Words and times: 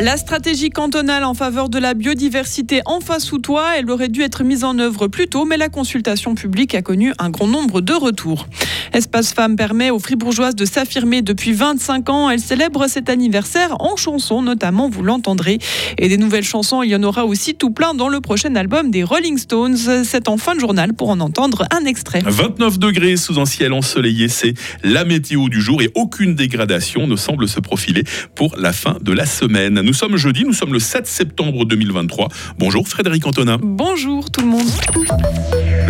La 0.00 0.16
stratégie 0.16 0.70
cantonale 0.70 1.24
en 1.24 1.34
faveur 1.34 1.68
de 1.68 1.78
la 1.78 1.92
biodiversité 1.92 2.80
en 2.86 3.00
face 3.00 3.32
ou 3.32 3.38
toi, 3.38 3.72
elle 3.76 3.90
aurait 3.90 4.08
dû 4.08 4.22
être 4.22 4.44
mise 4.44 4.64
en 4.64 4.78
œuvre 4.78 5.08
plus 5.08 5.28
tôt, 5.28 5.44
mais 5.44 5.58
la 5.58 5.68
consultation 5.68 6.34
publique 6.34 6.74
a 6.74 6.80
connu 6.80 7.12
un 7.18 7.28
grand 7.28 7.46
nombre 7.46 7.82
de 7.82 7.92
retours. 7.92 8.46
Espace 8.94 9.34
Femmes 9.34 9.56
permet 9.56 9.90
aux 9.90 9.98
fribourgeoises 9.98 10.56
de 10.56 10.64
s'affirmer 10.64 11.20
depuis 11.20 11.52
25 11.52 12.08
ans. 12.08 12.30
Elle 12.30 12.40
célèbre 12.40 12.86
cet 12.88 13.10
anniversaire 13.10 13.76
en 13.80 13.96
chansons, 13.96 14.40
notamment, 14.40 14.88
vous 14.88 15.02
l'entendrez. 15.02 15.58
Et 15.98 16.08
des 16.08 16.16
nouvelles 16.16 16.44
chansons, 16.44 16.82
il 16.82 16.88
y 16.88 16.96
en 16.96 17.02
aura 17.02 17.26
aussi 17.26 17.54
tout 17.54 17.70
plein 17.70 17.92
dans 17.92 18.08
le 18.08 18.22
prochain 18.22 18.54
album 18.56 18.90
des 18.90 19.04
Rolling 19.04 19.36
Stones. 19.36 19.76
C'est 19.76 20.28
en 20.28 20.38
fin 20.38 20.54
de 20.54 20.60
journal 20.60 20.94
pour 20.94 21.10
en 21.10 21.20
entendre 21.20 21.66
un 21.70 21.84
extrait. 21.84 22.22
29 22.24 22.78
degrés 22.78 23.18
sous 23.18 23.38
un 23.38 23.44
ciel 23.44 23.74
ensoleillé, 23.74 24.28
c'est 24.28 24.54
la 24.82 25.04
météo 25.04 25.50
du 25.50 25.60
jour 25.60 25.82
et 25.82 25.90
aucune 25.94 26.34
dégradation 26.34 27.06
ne 27.06 27.16
semble 27.16 27.48
se 27.48 27.60
profiler 27.60 28.04
pour 28.34 28.56
la 28.56 28.72
fin 28.72 28.96
de 29.02 29.12
la 29.12 29.26
semaine. 29.26 29.89
Nous 29.90 29.94
sommes 29.94 30.16
jeudi, 30.16 30.44
nous 30.44 30.52
sommes 30.52 30.72
le 30.72 30.78
7 30.78 31.04
septembre 31.04 31.64
2023. 31.64 32.28
Bonjour 32.58 32.86
Frédéric 32.86 33.26
Antonin. 33.26 33.58
Bonjour 33.60 34.30
tout 34.30 34.40
le 34.40 34.46
monde. 34.46 34.68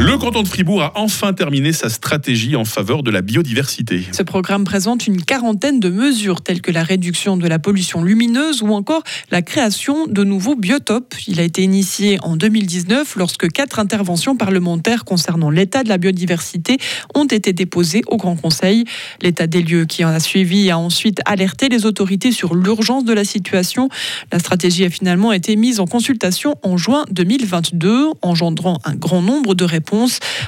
Le 0.03 0.17
canton 0.17 0.43
de 0.43 0.49
Fribourg 0.49 0.81
a 0.81 0.93
enfin 0.95 1.35
terminé 1.35 1.75
sa 1.75 1.91
stratégie 1.91 2.57
en 2.57 2.65
faveur 2.65 3.03
de 3.03 3.11
la 3.11 3.21
biodiversité. 3.21 4.07
Ce 4.13 4.23
programme 4.23 4.65
présente 4.65 5.07
une 5.07 5.23
quarantaine 5.23 5.79
de 5.79 5.91
mesures 5.91 6.41
telles 6.41 6.63
que 6.63 6.71
la 6.71 6.83
réduction 6.83 7.37
de 7.37 7.47
la 7.47 7.59
pollution 7.59 8.03
lumineuse 8.03 8.63
ou 8.63 8.73
encore 8.73 9.03
la 9.31 9.43
création 9.43 10.07
de 10.07 10.25
nouveaux 10.25 10.57
biotopes. 10.57 11.15
Il 11.27 11.39
a 11.39 11.43
été 11.43 11.63
initié 11.63 12.17
en 12.23 12.37
2019 12.37 13.17
lorsque 13.17 13.51
quatre 13.53 13.79
interventions 13.79 14.39
parlementaires 14.39 15.05
concernant 15.05 15.51
l'état 15.51 15.85
de 15.85 15.91
la 15.91 15.99
biodiversité 15.99 16.79
ont 17.15 17.27
été 17.27 17.53
déposées 17.53 18.01
au 18.07 18.17
Grand 18.17 18.37
Conseil. 18.37 18.87
L'état 19.21 19.47
des 19.47 19.63
lieux 19.63 19.85
qui 19.85 20.07
en 20.07 20.09
a 20.09 20.21
suivi 20.21 20.71
a 20.71 20.79
ensuite 20.79 21.21
alerté 21.27 21.69
les 21.69 21.85
autorités 21.85 22.33
sur 22.33 22.55
l'urgence 22.55 23.05
de 23.05 23.13
la 23.13 23.25
situation. 23.25 23.91
La 24.33 24.39
stratégie 24.39 24.87
a 24.87 24.91
finalement 24.91 25.31
été 25.31 25.57
mise 25.57 25.79
en 25.79 25.87
consultation 25.87 26.55
en 26.63 26.79
juin 26.79 27.05
2022, 27.11 28.13
engendrant 28.23 28.79
un 28.87 28.95
grand 28.95 29.21
nombre 29.21 29.55
de 29.55 29.65
réponses 29.65 29.90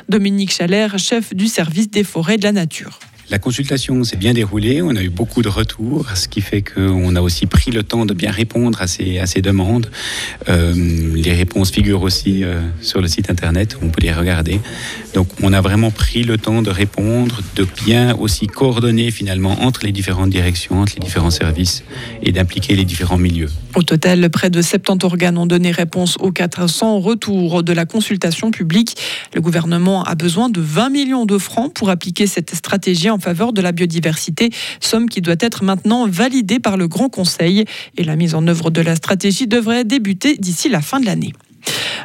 Dominique 0.09 0.53
Chalère, 0.53 0.99
chef 0.99 1.35
du 1.35 1.49
service 1.49 1.91
des 1.91 2.05
forêts 2.05 2.39
de 2.39 2.45
la 2.45 2.53
nature. 2.53 2.99
La 3.33 3.39
consultation 3.39 4.05
s'est 4.05 4.19
bien 4.19 4.35
déroulée, 4.35 4.83
on 4.83 4.95
a 4.95 5.03
eu 5.03 5.09
beaucoup 5.09 5.41
de 5.41 5.49
retours, 5.49 6.05
ce 6.15 6.29
qui 6.29 6.43
fait 6.43 6.61
qu'on 6.61 7.17
a 7.17 7.23
aussi 7.23 7.47
pris 7.47 7.71
le 7.71 7.83
temps 7.83 8.05
de 8.05 8.13
bien 8.13 8.31
répondre 8.31 8.83
à 8.83 8.87
ces, 8.87 9.21
à 9.21 9.25
ces 9.25 9.41
demandes. 9.41 9.91
Euh, 10.51 10.75
les 11.15 11.33
réponses 11.33 11.71
figurent 11.71 12.03
aussi 12.03 12.45
euh, 12.45 12.61
sur 12.83 13.01
le 13.01 13.09
site 13.09 13.31
internet, 13.31 13.79
on 13.81 13.89
peut 13.89 14.03
les 14.03 14.13
regarder. 14.13 14.61
Donc 15.15 15.29
on 15.43 15.55
a 15.55 15.63
vraiment 15.63 15.91
pris 15.91 16.25
le 16.25 16.37
temps 16.37 16.61
de 16.61 16.69
répondre, 16.69 17.41
de 17.57 17.67
bien 17.87 18.15
aussi 18.17 18.49
coordonner 18.49 19.11
finalement 19.11 19.63
entre 19.63 19.87
les 19.87 19.93
différentes 19.93 20.29
directions, 20.29 20.81
entre 20.81 20.93
les 20.97 21.01
différents 21.01 21.31
services 21.31 21.85
et 22.23 22.33
d'impliquer 22.33 22.77
les 22.77 22.85
différents 22.85 23.17
milieux. 23.17 23.49
Au 23.75 23.83
total, 23.83 24.29
près 24.29 24.51
de 24.51 24.61
70 24.61 25.07
organes 25.07 25.39
ont 25.39 25.47
donné 25.47 25.71
réponse 25.71 26.19
aux 26.21 26.33
400 26.33 27.01
retours 27.01 27.63
de 27.63 27.73
la 27.73 27.87
consultation 27.87 28.51
publique. 28.51 28.99
Le 29.35 29.41
gouvernement 29.41 30.05
a 30.05 30.15
besoin 30.15 30.51
de 30.51 30.61
20 30.61 30.91
millions 30.91 31.25
de 31.25 31.39
francs 31.39 31.73
pour 31.73 31.89
appliquer 31.89 32.27
cette 32.27 32.55
stratégie 32.55 33.09
en 33.09 33.19
faveur 33.23 33.53
de 33.53 33.63
la 33.63 33.73
biodiversité, 33.73 34.51
somme 34.81 35.09
qui 35.09 35.21
doit 35.21 35.37
être 35.41 35.65
maintenant 35.65 36.07
validée 36.09 36.59
par 36.59 36.77
le 36.77 36.89
Grand 36.89 37.09
Conseil. 37.09 37.65
Et 37.97 38.05
la 38.05 38.17
mise 38.17 38.35
en 38.35 38.47
œuvre 38.47 38.71
de 38.71 38.81
la 38.81 38.97
stratégie 38.97 39.47
devrait 39.47 39.85
débuter 39.85 40.37
d'ici 40.37 40.69
la 40.69 40.83
fin 40.83 41.01
de 41.01 41.07
l'année. 41.07 41.33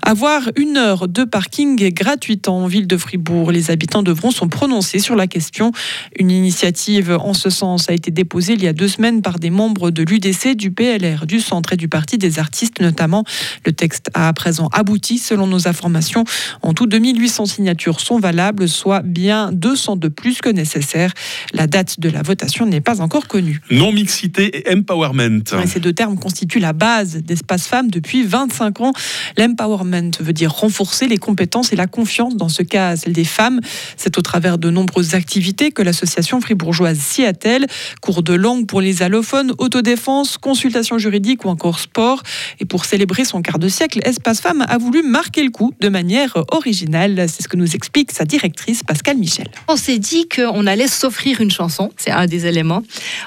Avoir 0.04 0.50
une 0.56 0.78
heure 0.78 1.08
de 1.08 1.24
parking 1.24 1.92
gratuite 1.94 2.48
en 2.48 2.68
ville 2.68 2.88
de 2.88 2.98
Fribourg. 2.98 3.52
Les 3.52 3.72
habitants 3.72 4.04
devront 4.04 4.32
se 4.32 4.46
prononcer 4.46 5.00
sur 5.00 5.16
la 5.16 5.28
question. 5.28 5.72
Une 6.18 6.32
initiative 6.32 7.18
en 7.20 7.34
ce 7.34 7.50
sens 7.50 7.90
a 7.90 7.94
été 7.94 8.12
déposée 8.12 8.54
il 8.54 8.64
y 8.64 8.68
a 8.68 8.74
deux 8.74 8.88
semaines 8.88 9.22
par 9.22 9.40
des 9.40 9.50
membres 9.50 9.92
de 9.92 10.04
l'UDC, 10.04 10.56
du 10.56 10.72
PLR, 10.72 11.26
du 11.26 11.40
Centre 11.40 11.74
et 11.74 11.78
du 11.78 11.88
Parti 11.88 12.18
des 12.18 12.40
artistes 12.40 12.80
notamment. 12.82 13.24
Le 13.66 13.72
texte 13.72 14.10
a 14.14 14.28
à 14.28 14.34
présent 14.34 14.70
abouti 14.74 15.18
selon 15.18 15.48
nos 15.48 15.68
informations. 15.68 16.24
En 16.62 16.74
tout, 16.74 16.86
2800 16.86 17.46
signatures 17.46 18.00
sont 18.00 18.20
valables, 18.20 18.68
soit 18.70 19.02
bien 19.02 19.52
200 19.52 19.98
de 19.98 20.08
plus 20.08 20.42
que 20.42 20.50
nécessaire. 20.50 21.14
La 21.54 21.68
date 21.68 22.00
de 22.00 22.10
la 22.10 22.22
votation 22.22 22.66
n'est 22.66 22.82
pas 22.82 23.02
encore 23.02 23.28
connue. 23.28 23.62
Non-mixité 23.72 24.70
et 24.70 24.76
empowerment. 24.76 25.44
ces 25.66 25.80
deux 25.80 25.94
termes 25.94 26.18
constituent 26.18 26.60
la 26.60 26.74
base 26.74 27.18
d'Espace 27.18 27.68
Femmes 27.68 27.90
depuis 27.90 28.24
25 28.24 28.82
ans. 28.82 28.94
L'empowerment 29.38 29.87
veut 30.20 30.34
dire 30.34 30.52
renforcer 30.52 31.08
les 31.08 31.18
compétences 31.18 31.74
et 31.74 31.76
la 31.76 31.88
confiance, 31.88 32.36
dans 32.36 32.50
ce 32.50 32.64
cas 32.64 32.96
celle 32.96 33.14
des 33.14 33.24
femmes. 33.24 33.60
C'est 33.96 34.18
au 34.18 34.22
travers 34.22 34.58
de 34.58 34.70
nombreuses 34.70 35.16
activités 35.16 35.72
que 35.72 35.82
l'association 35.82 36.42
fribourgeoise 36.42 36.98
s'y 36.98 37.24
attelle. 37.24 37.68
Cours 38.02 38.24
de 38.24 38.34
langue 38.34 38.68
pour 38.68 38.82
les 38.82 39.02
allophones, 39.04 39.54
autodéfense, 39.58 40.38
consultation 40.38 40.98
juridique 40.98 41.46
ou 41.46 41.50
encore 41.50 41.80
sport. 41.80 42.24
Et 42.60 42.66
pour 42.66 42.86
célébrer 42.86 43.26
son 43.26 43.42
quart 43.42 43.60
de 43.60 43.68
siècle, 43.68 44.00
Espace 44.04 44.42
Femmes 44.42 44.66
a 44.68 44.78
voulu 44.78 45.04
marquer 45.04 45.44
le 45.44 45.52
coup 45.52 45.74
de 45.80 45.90
manière 45.90 46.38
originale. 46.52 47.26
C'est 47.28 47.44
ce 47.44 47.48
que 47.48 47.58
nous 47.58 47.76
explique 47.76 48.12
sa 48.12 48.26
directrice 48.26 48.84
Pascal 48.84 49.18
Michel. 49.18 49.48
On 49.68 49.76
s'est 49.76 50.00
dit 50.00 50.28
qu'on 50.28 50.68
allait 50.68 50.88
s'offrir 50.88 51.42
une 51.42 51.52
chanson, 51.52 51.92
c'est 51.98 52.12
un 52.12 52.26
des 52.26 52.46
éléments. 52.46 52.84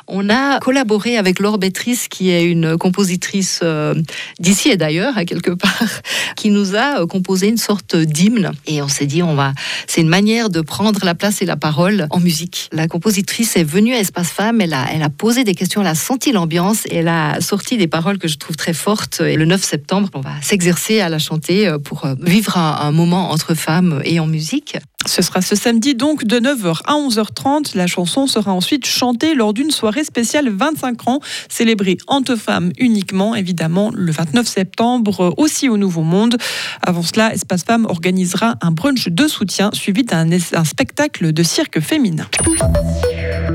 On 0.07 0.29
a 0.29 0.59
collaboré 0.61 1.17
avec 1.17 1.39
Laure 1.39 1.59
Bétrice, 1.59 2.09
qui 2.09 2.31
est 2.31 2.45
une 2.45 2.77
compositrice 2.77 3.61
euh, 3.63 3.95
d'ici 4.39 4.71
et 4.71 4.77
d'ailleurs, 4.77 5.17
à 5.17 5.25
quelque 5.25 5.51
part, 5.51 5.89
qui 6.37 6.50
nous 6.51 6.77
a 6.77 7.01
euh, 7.01 7.07
composé 7.07 7.49
une 7.49 7.57
sorte 7.57 7.97
d'hymne. 7.97 8.53
Et 8.67 8.83
on 8.83 8.89
s'est 8.89 9.07
dit, 9.07 9.23
on 9.23 9.35
va, 9.35 9.53
c'est 9.87 10.01
une 10.01 10.09
manière 10.09 10.51
de 10.51 10.61
prendre 10.61 11.05
la 11.05 11.15
place 11.15 11.43
et 11.43 11.47
la 11.47 11.57
parole 11.57 12.07
en 12.11 12.21
musique. 12.21 12.69
La 12.73 12.89
compositrice 12.89 13.57
est 13.57 13.65
venue 13.65 13.95
à 13.95 13.99
Espace 13.99 14.31
Femmes, 14.31 14.61
elle 14.61 14.75
a, 14.75 14.87
elle 14.93 15.03
a 15.03 15.11
posé 15.11 15.45
des 15.45 15.55
questions, 15.55 15.81
elle 15.81 15.87
a 15.87 15.95
senti 15.95 16.33
l'ambiance, 16.33 16.85
elle 16.91 17.09
a 17.09 17.41
sorti 17.41 17.77
des 17.77 17.89
paroles 17.89 18.19
que 18.19 18.29
je 18.29 18.37
trouve 18.37 18.57
très 18.57 18.75
fortes. 18.75 19.21
Et 19.21 19.37
le 19.37 19.45
9 19.45 19.63
septembre, 19.63 20.11
on 20.15 20.21
va 20.21 20.35
s'exercer 20.43 21.01
à 21.01 21.09
la 21.09 21.19
chanter 21.19 21.69
euh, 21.69 21.79
pour 21.79 22.05
euh, 22.05 22.15
vivre 22.21 22.57
un 22.57 22.93
moment 22.93 23.31
entre 23.31 23.55
femmes 23.55 24.01
et 24.05 24.21
en 24.21 24.27
musique. 24.27 24.77
Ce 25.07 25.23
sera 25.23 25.41
ce 25.41 25.57
samedi 25.57 25.95
donc 25.95 26.25
de 26.25 26.39
9h 26.39 26.83
à 26.85 26.95
11h30. 26.95 27.77
La 27.77 27.87
chanson 27.87 28.27
sera 28.27 28.53
ensuite 28.53 28.87
chantée 28.87 29.35
lors 29.35 29.55
d'une 29.55 29.71
soirée 29.71 30.05
spéciale 30.05 30.51
25 30.51 31.09
ans, 31.09 31.21
célébrée 31.49 31.99
entre 32.07 32.37
femmes 32.37 32.71
uniquement, 32.79 33.35
évidemment, 33.35 33.91
le 33.95 34.13
29 34.13 34.47
septembre, 34.47 35.35
aussi 35.39 35.69
au 35.69 35.77
Nouveau 35.77 36.03
Monde. 36.03 36.37
Avant 36.83 37.03
cela, 37.03 37.33
Espace 37.33 37.65
Femmes 37.65 37.87
organisera 37.87 38.57
un 38.61 38.71
brunch 38.71 39.09
de 39.09 39.27
soutien 39.27 39.71
suivi 39.73 40.05
d'un 40.05 40.29
spectacle 40.65 41.33
de 41.33 41.43
cirque 41.43 41.81
féminin. 41.81 42.27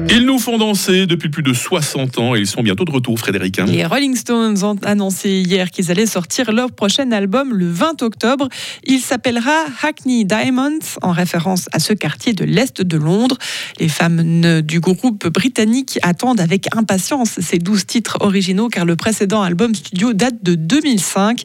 Ils 0.10 0.26
nous 0.26 0.40
font 0.40 0.58
danser 0.58 1.08
depuis 1.08 1.30
plus 1.30 1.44
de 1.44 1.54
60 1.54 2.20
ans 2.20 2.36
et 2.36 2.40
ils 2.40 2.48
sont 2.48 2.64
bientôt 2.64 2.86
de 2.86 2.92
retour, 2.92 3.20
Frédéric. 3.20 3.60
Hein. 3.60 3.66
Les 3.66 3.86
Rolling 3.86 4.16
Stones 4.16 4.64
ont 4.64 4.78
annoncé 4.84 5.30
hier 5.30 5.72
qu'ils 5.72 5.92
allaient 5.92 6.06
sortir 6.06 6.52
leur 6.52 6.72
prochain 6.72 7.12
album 7.12 7.54
le 7.54 7.70
20 7.70 8.02
octobre. 8.02 8.48
Il 8.86 9.00
s'appellera 9.00 9.66
Hackney 9.84 10.24
Diamonds, 10.24 10.80
en 11.02 11.12
référence 11.12 11.68
à 11.74 11.80
ce 11.80 11.94
quartier 11.94 12.34
de 12.34 12.46
l'Est 12.46 12.82
de 12.82 12.98
Londres. 12.98 13.38
Les 13.80 13.90
femmes 13.90 14.62
du 14.62 14.80
groupe 14.80 15.28
britannique 15.28 16.00
attendent 16.02 16.40
avec 16.40 16.74
impatience 16.76 17.40
ces 17.42 17.58
12 17.58 17.86
titres 17.86 18.18
originaux 18.22 18.70
car 18.70 18.86
le 18.86 18.96
précédent 18.96 19.42
album 19.42 19.76
studio 19.76 20.14
date 20.14 20.44
de 20.44 20.56
2005. 20.56 21.42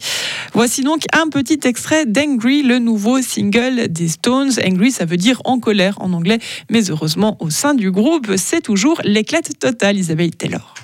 Voici 0.53 0.83
donc 0.83 1.03
un 1.13 1.29
petit 1.29 1.61
extrait 1.65 2.07
d'Angry, 2.07 2.63
le 2.63 2.79
nouveau 2.79 3.23
single 3.23 3.89
des 3.89 4.09
Stones. 4.09 4.53
Angry, 4.65 4.91
ça 4.91 5.05
veut 5.05 5.17
dire 5.17 5.41
en 5.45 5.59
colère 5.59 6.01
en 6.01 6.13
anglais, 6.13 6.39
mais 6.71 6.91
heureusement 6.91 7.37
au 7.41 7.51
sein 7.51 7.75
du 7.75 7.91
groupe, 7.91 8.33
c'est 8.37 8.61
toujours 8.61 9.01
l'éclate 9.05 9.59
totale, 9.59 9.97
Isabelle 9.97 10.35
Taylor. 10.35 10.75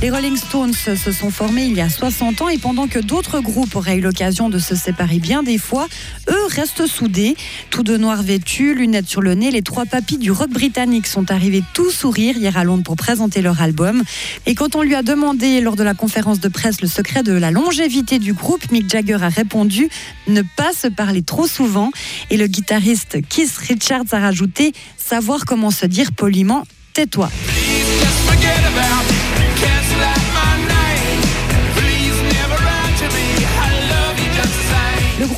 Les 0.00 0.10
Rolling 0.10 0.36
Stones 0.36 0.74
se 0.74 1.10
sont 1.10 1.30
formés 1.30 1.64
il 1.64 1.72
y 1.72 1.80
a 1.80 1.88
60 1.88 2.42
ans 2.42 2.48
et 2.48 2.58
pendant 2.58 2.86
que 2.86 3.00
d'autres 3.00 3.40
groupes 3.40 3.74
auraient 3.74 3.96
eu 3.96 4.00
l'occasion 4.00 4.48
de 4.48 4.60
se 4.60 4.76
séparer 4.76 5.18
bien 5.18 5.42
des 5.42 5.58
fois, 5.58 5.88
eux 6.30 6.46
restent 6.50 6.86
soudés. 6.86 7.36
Tous 7.70 7.82
de 7.82 7.96
noirs 7.96 8.22
vêtus, 8.22 8.76
lunettes 8.76 9.08
sur 9.08 9.20
le 9.20 9.34
nez, 9.34 9.50
les 9.50 9.62
trois 9.62 9.86
papis 9.86 10.16
du 10.16 10.30
rock 10.30 10.50
britannique 10.50 11.08
sont 11.08 11.32
arrivés 11.32 11.64
tout 11.74 11.90
sourire 11.90 12.36
hier 12.36 12.56
à 12.56 12.62
Londres 12.62 12.84
pour 12.84 12.94
présenter 12.94 13.42
leur 13.42 13.60
album. 13.60 14.04
Et 14.46 14.54
quand 14.54 14.76
on 14.76 14.82
lui 14.82 14.94
a 14.94 15.02
demandé 15.02 15.60
lors 15.60 15.74
de 15.74 15.82
la 15.82 15.94
conférence 15.94 16.38
de 16.38 16.48
presse 16.48 16.80
le 16.80 16.86
secret 16.86 17.24
de 17.24 17.32
la 17.32 17.50
longévité 17.50 18.20
du 18.20 18.34
groupe, 18.34 18.70
Mick 18.70 18.88
Jagger 18.88 19.18
a 19.20 19.28
répondu 19.28 19.88
ne 20.28 20.42
pas 20.42 20.72
se 20.72 20.86
parler 20.86 21.22
trop 21.22 21.48
souvent. 21.48 21.90
Et 22.30 22.36
le 22.36 22.46
guitariste 22.46 23.18
Keith 23.28 23.56
Richards 23.56 24.12
a 24.12 24.20
rajouté 24.20 24.74
savoir 24.96 25.44
comment 25.44 25.72
se 25.72 25.86
dire 25.86 26.12
poliment 26.12 26.62
tais-toi. 26.94 27.30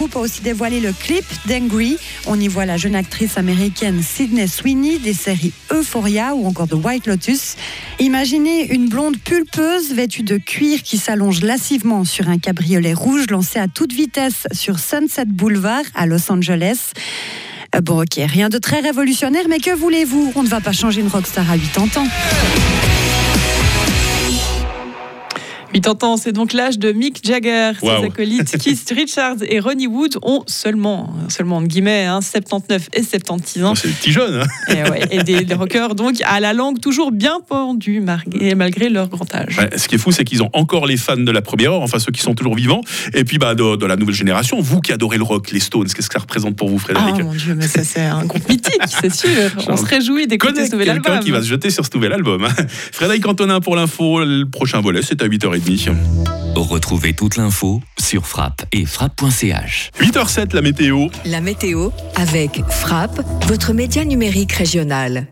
Groupe 0.01 0.17
a 0.17 0.21
aussi 0.21 0.41
dévoilé 0.41 0.81
le 0.81 0.95
clip 0.95 1.27
d'Angry. 1.45 1.99
On 2.27 2.41
y 2.41 2.49
voit 2.49 2.65
la 2.65 2.79
jeune 2.79 2.95
actrice 2.95 3.37
américaine 3.37 4.03
Sydney 4.03 4.47
Sweeney 4.47 4.99
des 4.99 5.13
séries 5.13 5.53
Euphoria 5.71 6.35
ou 6.35 6.47
encore 6.47 6.69
The 6.69 6.83
White 6.83 7.07
Lotus. 7.07 7.57
Imaginez 7.99 8.73
une 8.73 8.89
blonde 8.89 9.19
pulpeuse 9.19 9.93
vêtue 9.93 10.23
de 10.23 10.39
cuir 10.39 10.83
qui 10.83 10.97
s'allonge 10.97 11.43
lascivement 11.43 12.07
sur 12.07 12.31
un 12.31 12.39
cabriolet 12.39 12.95
rouge 12.95 13.27
lancé 13.29 13.59
à 13.59 13.69
toute 13.69 13.93
vitesse 13.93 14.47
sur 14.53 14.79
Sunset 14.79 15.27
Boulevard 15.27 15.85
à 15.95 16.07
Los 16.07 16.33
Angeles. 16.33 16.93
Euh, 17.75 17.83
Bon, 17.83 18.01
ok, 18.01 18.15
rien 18.17 18.49
de 18.49 18.57
très 18.57 18.81
révolutionnaire, 18.81 19.45
mais 19.51 19.59
que 19.59 19.75
voulez-vous? 19.77 20.33
On 20.35 20.43
ne 20.43 20.49
va 20.49 20.63
pas 20.63 20.73
changer 20.73 21.03
une 21.03 21.09
rockstar 21.09 21.51
à 21.51 21.59
80 21.59 22.01
ans. 22.01 22.07
80 25.83 26.09
ans, 26.09 26.17
c'est 26.17 26.33
donc 26.33 26.53
l'âge 26.53 26.79
de 26.79 26.93
Mick 26.93 27.21
Jagger. 27.25 27.73
Ses 27.81 27.87
Waouh. 27.87 28.05
acolytes 28.07 28.57
Keith 28.63 28.93
Richards 28.97 29.37
et 29.43 29.61
Ronnie 29.61 29.87
Wood 29.87 30.17
ont 30.23 30.43
seulement, 30.47 31.15
seulement 31.29 31.57
en 31.59 31.63
guillemets, 31.63 32.05
hein, 32.05 32.21
79 32.21 32.89
et 32.93 33.03
76 33.03 33.65
ans. 33.65 33.73
Oh, 33.73 33.75
C'est 33.77 33.89
des 33.89 33.95
petits 33.95 34.13
jeunes. 34.13 34.43
hein. 34.43 34.73
Et, 34.75 34.91
ouais, 34.91 35.01
et 35.11 35.23
des, 35.23 35.45
des 35.45 35.55
rockers 35.55 35.95
donc 35.95 36.17
à 36.25 36.41
la 36.41 36.53
langue 36.53 36.81
toujours 36.81 37.13
bien 37.13 37.39
pendue 37.49 38.01
malgré, 38.01 38.89
leur 38.89 39.09
grand 39.09 39.33
âge. 39.35 39.57
Ouais, 39.59 39.71
ce 39.77 39.89
qui 39.89 39.95
est 39.97 39.99
fou, 39.99 40.13
c'est 40.13 40.25
qu'ils 40.25 40.43
ont 40.43 40.51
encore 40.53 40.87
les 40.87 40.97
fans 40.97 41.17
de 41.17 41.31
la 41.31 41.43
première 41.43 41.73
heure, 41.73 41.83
enfin 41.83 41.99
ceux 41.99 42.13
qui 42.13 42.21
sont 42.21 42.35
toujours 42.35 42.55
vivants, 42.55 42.81
et 43.15 43.25
puis 43.25 43.39
bah, 43.39 43.55
de, 43.55 43.77
de 43.77 43.87
la 43.87 43.97
nouvelle 43.97 44.15
génération. 44.15 44.61
Vous 44.61 44.81
qui 44.81 44.93
adorez 44.93 45.17
le 45.19 45.25
rock, 45.25 45.51
les 45.51 45.61
Stones, 45.61 45.87
qu'est-ce 45.89 46.09
que 46.09 46.15
ça 46.15 46.21
représente 46.21 46.57
pour 46.57 46.69
vous, 46.69 46.77
Ah 46.81 46.93
Frédéric 46.93 47.25
mon 47.25 47.35
dieu, 47.35 47.55
mais 47.55 47.67
ça 47.69 47.85
c'est 47.85 48.01
un 48.03 48.25
groupe 48.25 48.49
mythique, 48.49 48.81
c'est 49.01 49.13
sûr. 49.15 49.31
On 49.69 49.77
se 49.77 49.85
réjouit 49.85 50.27
d'écouter 50.27 50.67
ce 50.67 50.73
nouvel 50.73 50.87
quelqu'un 50.89 51.11
album. 51.13 51.25
qui 51.25 51.31
va 51.31 51.43
se 51.43 51.47
jeter 51.49 51.71
sur 51.71 51.85
ce 51.85 51.91
nouvel 51.95 52.13
album. 52.13 52.45
hein. 52.45 52.65
Frédéric 52.93 53.27
Antonin 53.27 53.61
pour 53.61 53.77
l'info, 53.77 54.21
le 54.25 54.45
prochain 54.45 54.81
volet, 54.81 55.01
c'est 55.03 55.23
à 55.23 55.27
8h30. 55.29 55.70
Retrouvez 56.57 57.15
toute 57.15 57.37
l'info 57.37 57.81
sur 57.99 58.27
frappe 58.27 58.63
et 58.73 58.85
frappe.ch. 58.85 59.91
8h07, 60.01 60.55
la 60.55 60.63
météo. 60.63 61.07
La 61.25 61.41
météo 61.41 61.91
avec 62.17 62.61
Frappe, 62.69 63.21
votre 63.47 63.73
média 63.73 64.05
numérique 64.05 64.53
régional. 64.53 65.29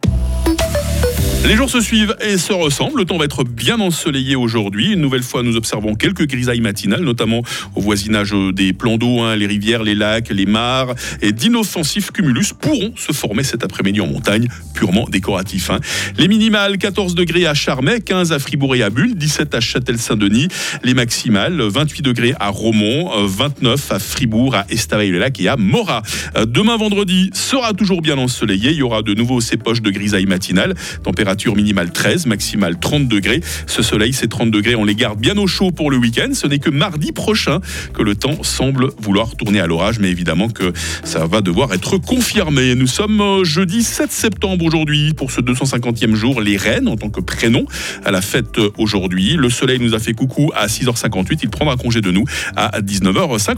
Les 1.47 1.57
jours 1.57 1.71
se 1.71 1.81
suivent 1.81 2.15
et 2.21 2.37
se 2.37 2.53
ressemblent. 2.53 2.99
Le 2.99 3.05
temps 3.07 3.17
va 3.17 3.25
être 3.25 3.43
bien 3.43 3.81
ensoleillé 3.81 4.37
aujourd'hui. 4.37 4.93
Une 4.93 5.01
nouvelle 5.01 5.23
fois, 5.23 5.43
nous 5.43 5.57
observons 5.57 5.95
quelques 5.95 6.27
grisailles 6.27 6.61
matinales, 6.61 7.01
notamment 7.01 7.43
au 7.75 7.81
voisinage 7.81 8.35
des 8.53 8.75
plans 8.75 8.99
d'eau, 8.99 9.21
hein, 9.21 9.35
les 9.35 9.47
rivières, 9.47 9.83
les 9.83 9.95
lacs, 9.95 10.29
les 10.29 10.45
mares. 10.45 10.95
Et 11.23 11.33
d'inoffensifs 11.33 12.11
cumulus 12.11 12.53
pourront 12.53 12.93
se 12.97 13.13
former 13.13 13.45
cet 13.45 13.65
après-midi 13.65 14.01
en 14.03 14.09
montagne, 14.09 14.49
purement 14.75 15.07
décoratifs. 15.09 15.71
hein. 15.71 15.79
Les 16.19 16.29
minimales, 16.29 16.77
14 16.77 17.15
degrés 17.15 17.47
à 17.47 17.55
Charmey, 17.55 18.01
15 18.01 18.33
à 18.33 18.39
Fribourg 18.39 18.75
et 18.77 18.83
à 18.83 18.91
Bulle, 18.91 19.15
17 19.15 19.55
à 19.55 19.61
Châtel-Saint-Denis. 19.61 20.49
Les 20.85 20.93
maximales, 20.93 21.63
28 21.63 22.03
degrés 22.03 22.35
à 22.41 22.49
Romont, 22.51 23.11
euh, 23.17 23.27
29 23.27 23.93
à 23.93 23.99
Fribourg, 23.99 24.55
à 24.55 24.67
Estavayer-le-Lac 24.69 25.41
et 25.41 25.49
à 25.49 25.57
Morat. 25.57 26.03
Euh, 26.37 26.45
Demain 26.45 26.77
vendredi 26.77 27.31
sera 27.33 27.73
toujours 27.73 28.03
bien 28.03 28.19
ensoleillé. 28.19 28.73
Il 28.73 28.77
y 28.79 28.83
aura 28.83 29.01
de 29.03 29.15
nouveau 29.15 29.41
ces 29.41 29.57
poches 29.57 29.81
de 29.81 29.91
grisaille 29.91 30.27
matinale. 30.27 30.75
Température 31.05 31.28
minimale 31.55 31.91
13, 31.91 32.27
maximale 32.27 32.79
30 32.79 33.09
degrés. 33.09 33.41
Ce 33.67 33.83
soleil, 33.83 34.13
ces 34.13 34.29
30 34.29 34.51
degrés, 34.51 34.75
on 34.75 34.85
les 34.85 34.95
garde 34.95 35.19
bien 35.19 35.37
au 35.37 35.47
chaud 35.47 35.71
pour 35.71 35.91
le 35.91 35.97
week-end. 35.97 36.31
Ce 36.33 36.47
n'est 36.47 36.59
que 36.59 36.71
mardi 36.71 37.13
prochain 37.13 37.61
que 37.95 38.03
le 38.03 38.15
temps 38.15 38.43
semble 38.43 38.91
vouloir 39.01 39.37
tourner 39.37 39.61
à 39.61 39.67
l'orage, 39.67 39.99
mais 39.99 40.11
évidemment 40.11 40.49
que 40.49 40.73
ça 41.05 41.27
va 41.27 41.41
devoir 41.41 41.73
être 41.73 41.99
confirmé. 41.99 42.75
Nous 42.75 42.87
sommes 42.87 43.21
euh, 43.21 43.45
jeudi 43.45 43.83
7 43.83 44.11
septembre 44.11 44.65
aujourd'hui 44.65 45.13
pour 45.15 45.31
ce 45.31 45.41
250e 45.41 46.15
jour. 46.15 46.41
Les 46.41 46.57
Rennes 46.57 46.89
en 46.89 46.97
tant 46.97 47.11
que 47.11 47.21
prénom 47.21 47.67
à 48.05 48.11
la 48.11 48.21
fête 48.21 48.59
euh, 48.59 48.71
aujourd'hui. 48.79 49.35
Le 49.35 49.51
soleil 49.51 49.79
nous 49.81 49.95
a 49.95 49.99
fait 49.99 50.15
coucou 50.15 50.51
à 50.55 50.67
6h58. 50.67 51.41
Il 51.43 51.51
prendra 51.51 51.77
congé 51.77 52.01
de 52.01 52.11
nous 52.11 52.25
à 52.57 52.81
19h50. 52.81 53.57